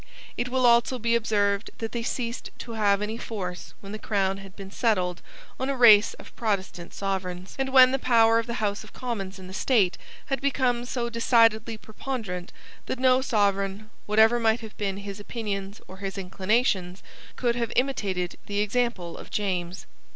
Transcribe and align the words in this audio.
It 0.35 0.49
will 0.49 0.65
also 0.65 0.97
be 0.97 1.13
observed 1.13 1.69
that 1.77 1.91
they 1.91 2.01
ceased 2.01 2.49
to 2.57 2.71
have 2.71 3.03
any 3.03 3.19
force 3.19 3.75
when 3.81 3.91
the 3.91 3.99
crown 3.99 4.37
had 4.37 4.55
been 4.55 4.71
settled 4.71 5.21
on 5.59 5.69
a 5.69 5.77
race 5.77 6.15
of 6.15 6.35
Protestant 6.35 6.91
sovereigns, 6.91 7.55
and 7.59 7.69
when 7.71 7.91
the 7.91 7.99
power 7.99 8.39
of 8.39 8.47
the 8.47 8.55
House 8.55 8.83
of 8.83 8.93
Commons 8.93 9.37
in 9.37 9.45
the 9.45 9.53
state 9.53 9.99
had 10.25 10.41
become 10.41 10.85
so 10.85 11.07
decidedly 11.07 11.77
preponderant 11.77 12.51
that 12.87 12.97
no 12.97 13.21
sovereign, 13.21 13.91
whatever 14.07 14.39
might 14.39 14.61
have 14.61 14.75
been 14.75 14.97
his 14.97 15.19
opinions 15.19 15.79
or 15.87 15.97
his 15.97 16.17
inclinations, 16.17 17.03
could 17.35 17.55
have 17.55 17.71
imitated 17.75 18.37
the 18.47 18.57
example 18.59 19.15
of 19.19 19.29
James. 19.29 19.85